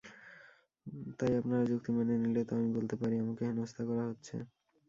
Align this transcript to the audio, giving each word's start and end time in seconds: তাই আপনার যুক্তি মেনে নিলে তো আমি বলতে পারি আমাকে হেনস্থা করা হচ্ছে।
তাই 1.17 1.31
আপনার 1.39 1.61
যুক্তি 1.69 1.89
মেনে 1.97 2.15
নিলে 2.17 2.41
তো 2.47 2.51
আমি 2.57 2.69
বলতে 2.77 2.95
পারি 3.01 3.15
আমাকে 3.17 3.41
হেনস্থা 3.47 3.83
করা 3.89 4.03
হচ্ছে। 4.09 4.35